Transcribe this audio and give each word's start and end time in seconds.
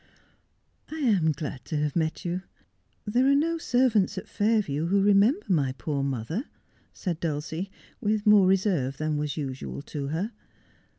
'I 0.89 0.95
am 0.97 1.31
glad 1.31 1.63
to 1.65 1.77
have 1.77 1.95
met 1.95 2.25
you. 2.25 2.41
There 3.05 3.27
are 3.27 3.35
no 3.35 3.59
servants 3.59 4.17
at 4.17 4.27
Fair 4.27 4.59
view 4.63 4.87
who 4.87 4.99
remember 4.99 5.45
my 5.47 5.73
poor 5.73 6.01
mother,' 6.01 6.45
said 6.91 7.19
Dulcie, 7.19 7.69
with 7.99 8.25
more 8.25 8.47
reserve 8.47 8.97
than 8.97 9.15
was 9.15 9.37
usual 9.37 9.83
to 9.83 10.07
her. 10.07 10.31